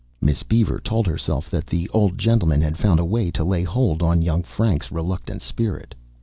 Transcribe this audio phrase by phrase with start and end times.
[0.19, 4.01] Miss Beaver told herself that the old gentleman had found a way to lay hold
[4.01, 5.93] on young Frank's reluctant spirit.